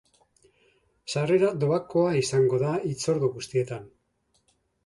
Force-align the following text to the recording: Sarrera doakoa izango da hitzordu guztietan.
Sarrera 1.15 1.51
doakoa 1.65 2.15
izango 2.21 2.63
da 2.65 2.73
hitzordu 2.93 3.33
guztietan. 3.39 3.89